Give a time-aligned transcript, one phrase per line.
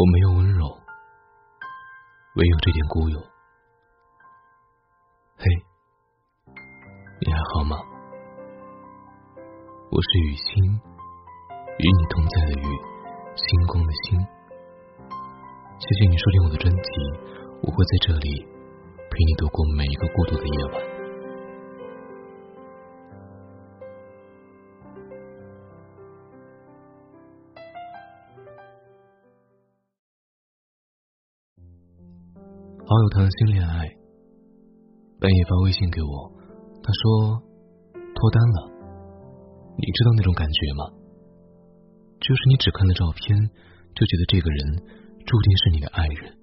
[0.00, 0.66] 我没有温柔，
[2.36, 3.22] 唯有这点孤勇。
[5.36, 5.44] 嘿，
[7.20, 7.76] 你还好吗？
[9.90, 10.64] 我是雨欣，
[11.76, 12.64] 与你同在的雨，
[13.36, 14.18] 星光的星。
[15.78, 16.90] 谢谢你收听我的专辑，
[17.60, 18.46] 我会在这里
[19.10, 20.89] 陪你度过每一个孤独的夜晚。
[32.90, 33.86] 好友谈了新恋爱，
[35.20, 36.26] 半夜发微信给我，
[36.82, 37.38] 他说
[37.94, 38.66] 脱单了。
[39.78, 40.90] 你知道那种感觉吗？
[42.18, 43.38] 就是你只看了照片，
[43.94, 44.82] 就觉得这个人
[45.22, 46.34] 注定是你的爱人，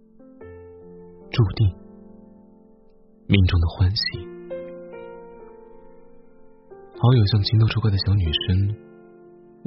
[1.36, 1.68] 注定
[3.28, 4.24] 命中的欢喜。
[6.96, 8.72] 好友像情窦初开的小女生，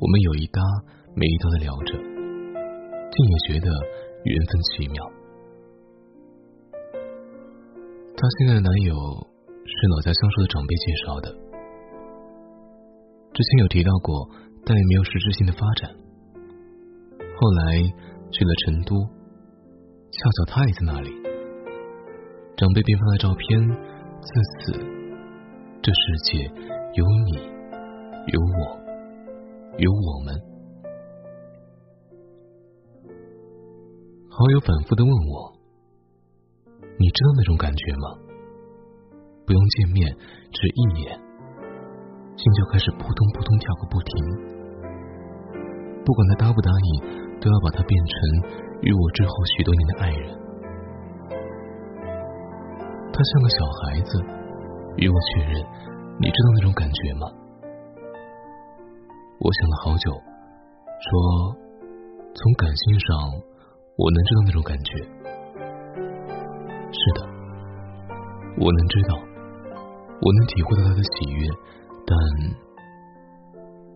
[0.01, 0.63] 我们有一搭
[1.13, 5.20] 没一搭的聊着，竟也觉得缘分奇妙。
[8.21, 8.93] 她现在的男友
[9.65, 11.33] 是老家相熟的长辈介绍的，
[13.33, 14.29] 之前有提到过，
[14.63, 15.91] 但也没有实质性的发展。
[17.17, 17.81] 后来
[18.31, 19.01] 去了成都，
[20.13, 21.09] 恰巧他也在那里，
[22.59, 23.59] 长辈便发了照片。
[24.21, 24.29] 自
[24.61, 24.73] 此，
[25.81, 26.45] 这世界
[26.93, 27.39] 有你，
[28.27, 28.77] 有我，
[29.79, 30.39] 有我们。
[34.29, 35.60] 好友反复的问我。
[37.01, 38.13] 你知道那种感觉吗？
[39.47, 40.13] 不用见面，
[40.53, 41.17] 只一眼，
[42.37, 44.13] 心就开始扑通扑通跳个不停。
[46.05, 48.13] 不管他答不答应，都要把他变成
[48.83, 50.29] 与我之后许多年的爱人。
[53.11, 54.21] 他像个小孩子，
[54.99, 55.57] 与我确认
[56.21, 57.27] ：“你知道那种感觉吗？”
[59.41, 61.57] 我想了好久，说
[62.37, 63.41] ：“从感性上，
[63.97, 65.09] 我能知道那种感觉。”
[67.01, 67.21] 是的，
[68.61, 71.49] 我能知道，我能体会到他的喜悦，
[72.05, 72.13] 但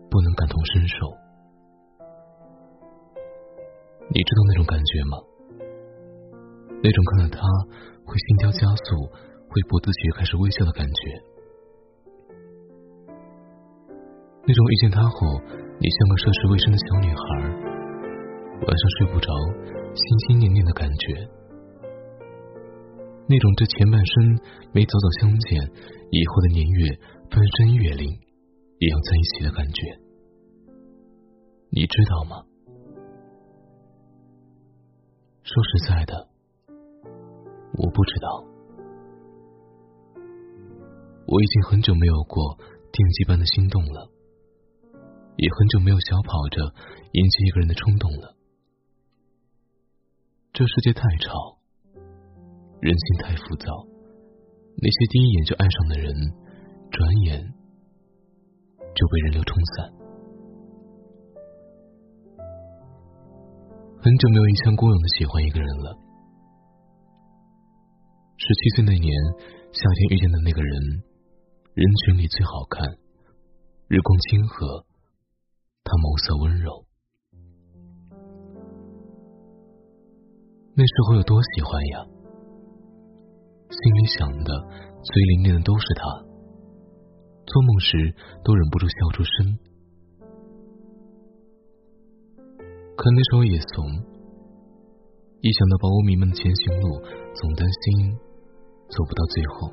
[0.09, 1.05] 不能感同身受。
[4.09, 5.17] 你知道那种感觉吗？
[6.81, 7.41] 那种看到他
[8.05, 9.05] 会心跳加速，
[9.49, 11.21] 会不自觉开始微笑的感觉。
[14.47, 15.41] 那种遇见他后，
[15.79, 17.19] 你像个涉世未深的小女孩，
[18.65, 19.29] 晚上睡不着，
[19.93, 21.34] 心心念念的感觉。
[23.27, 24.39] 那种这前半生
[24.71, 25.59] 没早早相见，
[26.11, 26.99] 以后的年月
[27.31, 28.07] 翻山越岭
[28.77, 29.99] 也要在一起的感觉，
[31.71, 32.45] 你知道吗？
[35.41, 36.27] 说实在的，
[37.77, 38.45] 我不知道。
[41.27, 42.59] 我已经很久没有过
[42.91, 44.11] 电击般的心动了，
[45.37, 46.61] 也很久没有小跑着
[47.11, 48.35] 迎接一个人的冲动了。
[50.53, 51.54] 这世界太吵。
[52.81, 53.71] 人心太浮躁，
[54.77, 56.13] 那些第一眼就爱上的人，
[56.91, 57.41] 转眼
[58.93, 59.91] 就被人流冲散。
[63.97, 65.97] 很久没有一腔孤勇的喜欢一个人了。
[68.37, 69.11] 十七岁那年
[69.71, 71.01] 夏天遇见的那个人，
[71.73, 72.85] 人群里最好看，
[73.87, 74.85] 日光清和，
[75.83, 76.85] 他眸色温柔。
[80.75, 82.14] 那时候有多喜欢呀！
[83.75, 84.51] 心里想的、
[85.03, 86.01] 嘴里念的都是他，
[87.45, 89.59] 做梦时都忍不住笑出声。
[92.95, 93.85] 可那时候也怂，
[95.41, 97.01] 一想到保我迷们的前行路，
[97.35, 98.17] 总担心
[98.87, 99.67] 走不到最后，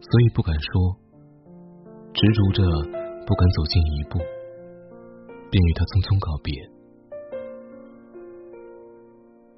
[0.00, 1.00] 所以不敢说，
[2.12, 2.62] 执着着
[3.26, 4.18] 不敢走近一步，
[5.50, 6.52] 便与他匆匆告别。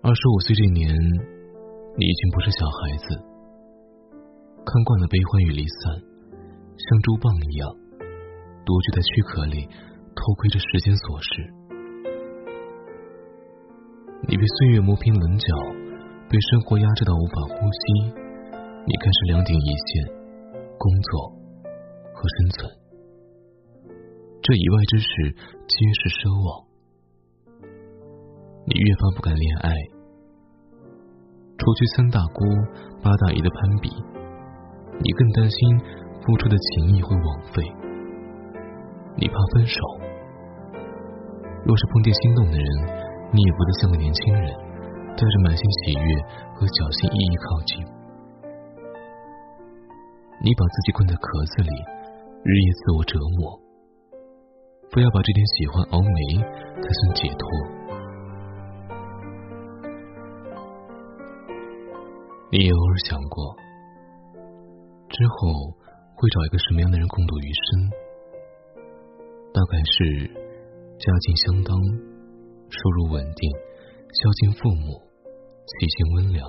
[0.02, 1.39] 二十五岁这年。
[1.96, 3.06] 你已经不是小孩子，
[4.64, 5.92] 看惯了悲欢与离散，
[6.78, 7.68] 像猪棒一样
[8.64, 9.66] 独居在躯壳里，
[10.14, 11.28] 偷窥着世间琐事。
[14.28, 15.46] 你被岁月磨平棱角，
[16.30, 17.82] 被生活压制到无法呼吸，
[18.86, 20.06] 你开始两点一线，
[20.78, 21.34] 工作
[22.14, 22.70] 和生存，
[24.40, 25.08] 这以外之事
[25.66, 26.64] 皆是奢望。
[28.64, 29.99] 你越发不敢恋爱。
[31.60, 32.40] 除去三大姑
[33.04, 33.90] 八大姨的攀比，
[34.96, 35.78] 你更担心
[36.24, 37.60] 付出的情谊会枉费。
[39.16, 39.76] 你怕分手，
[41.66, 42.66] 若是碰见心动的人，
[43.30, 44.48] 你也不再像个年轻人，
[45.12, 46.16] 带着满心喜悦
[46.56, 47.84] 和侥幸一一靠近。
[50.40, 51.68] 你把自己困在壳子里，
[52.42, 53.60] 日夜自我折磨，
[54.96, 56.40] 非要把这点喜欢熬没，
[56.80, 57.79] 才算解脱。
[62.52, 63.54] 你也偶尔想过，
[65.08, 65.70] 之后
[66.16, 67.88] 会找一个什么样的人共度余生？
[69.54, 70.26] 大概是
[70.98, 71.78] 家境相当，
[72.68, 73.50] 收入稳定，
[74.10, 74.98] 孝敬父母，
[75.78, 76.44] 体性温良。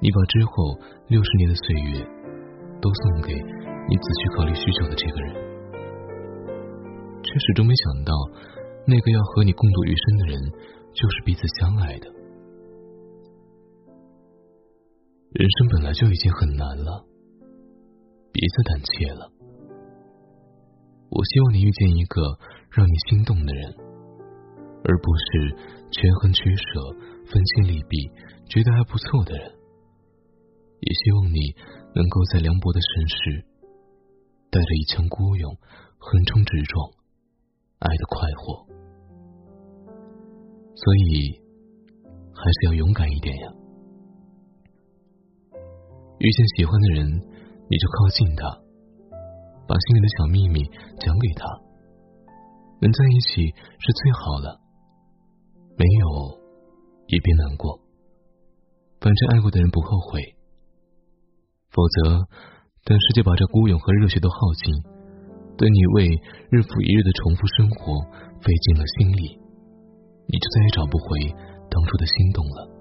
[0.00, 2.00] 你把之后六十年的岁月
[2.80, 5.34] 都送给你仔细考虑许久的这个人，
[7.22, 8.14] 却始终没想到，
[8.86, 10.40] 那个要和你共度余生的人，
[10.94, 12.17] 就是彼此相爱的。
[15.38, 17.06] 人生本来就已经很难了，
[18.32, 19.30] 别再胆怯了。
[21.10, 22.36] 我希望你遇见一个
[22.72, 23.72] 让你心动的人，
[24.82, 25.54] 而不是
[25.92, 26.90] 权衡取舍、
[27.30, 28.10] 分清利弊、
[28.50, 29.46] 觉得还不错的人。
[30.80, 31.54] 也希望你
[31.94, 33.46] 能够在凉薄的城市，
[34.50, 35.56] 带着一腔孤勇，
[35.98, 36.90] 横冲直撞，
[37.78, 38.66] 爱的快活。
[40.74, 41.38] 所以，
[42.34, 43.54] 还是要勇敢一点呀。
[46.18, 47.06] 遇见喜欢的人，
[47.70, 48.42] 你就靠近他，
[49.68, 50.62] 把心里的小秘密
[50.98, 51.46] 讲给他。
[52.80, 54.60] 能在一起是最好了，
[55.76, 56.38] 没有
[57.06, 57.78] 也别难过，
[59.00, 60.34] 反正爱过的人不后悔。
[61.70, 62.26] 否则，
[62.84, 64.74] 等世界把这孤勇和热血都耗尽，
[65.56, 66.06] 等你为
[66.50, 68.00] 日复一日的重复生活
[68.42, 69.38] 费尽了心力，
[70.26, 71.18] 你就再也找不回
[71.70, 72.77] 当初的心动了。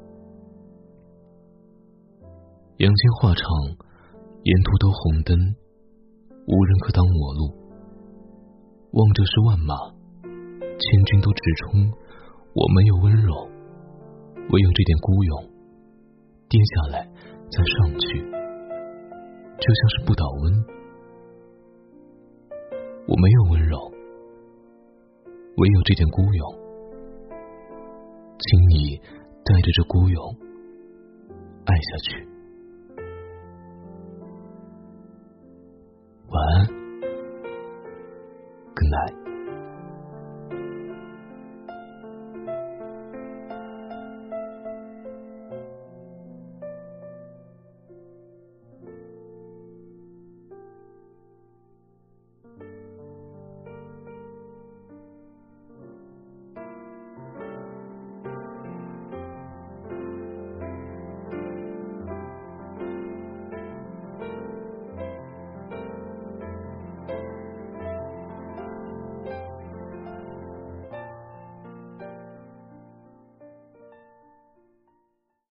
[2.78, 3.44] 阳间话场，
[4.44, 5.34] 沿途都红灯，
[6.46, 7.50] 无人可挡我路。
[8.92, 9.74] 望着是万马，
[10.22, 11.90] 千军都直冲，
[12.54, 13.34] 我没有温柔，
[14.52, 15.50] 唯有这点孤勇。
[16.50, 17.10] 跌下来
[17.50, 20.64] 再上去，就像是不倒翁。
[23.08, 23.92] 我没有温柔，
[25.26, 26.54] 唯有这点孤勇，
[28.38, 29.02] 请你
[29.44, 30.24] 带着这孤勇
[31.66, 32.37] 爱下去。